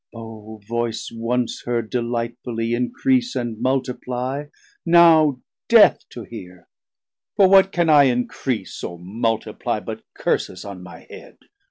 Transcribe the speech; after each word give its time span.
O 0.15 0.59
voice 0.67 1.11
once 1.13 1.61
heard 1.63 1.91
Delightfully, 1.91 2.73
Encrease 2.73 3.35
And 3.35 3.61
Multiply, 3.61 4.45
730 4.83 4.91
Now 4.91 5.39
death 5.69 6.09
to 6.09 6.23
heare! 6.23 6.67
for 7.35 7.47
what 7.47 7.71
can 7.71 7.87
I 7.87 8.05
encrease 8.05 8.83
Or 8.83 8.97
multiplie, 8.97 9.81
but 9.85 10.01
curses 10.15 10.65
on 10.65 10.81
my 10.81 11.01
head? 11.07 11.37